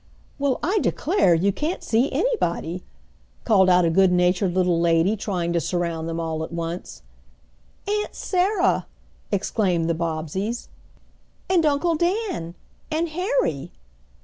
"Well, 0.39 0.59
I 0.63 0.79
declare, 0.81 1.35
you 1.35 1.51
can't 1.51 1.83
see 1.83 2.11
anybody," 2.11 2.81
called 3.45 3.69
out 3.69 3.85
a 3.85 3.91
good 3.91 4.11
natured 4.11 4.55
little 4.55 4.79
lady, 4.79 5.15
trying 5.15 5.53
to 5.53 5.61
surround 5.61 6.09
them 6.09 6.19
all 6.19 6.43
at 6.43 6.51
once. 6.51 7.03
"Aunt 7.87 8.15
Sarah!" 8.15 8.87
exclaimed 9.31 9.87
the 9.87 9.93
Bobbseys. 9.93 10.69
"And 11.51 11.63
Uncle 11.67 11.93
Dan!" 11.93 12.55
"And 12.89 13.09
Harry!" 13.09 13.71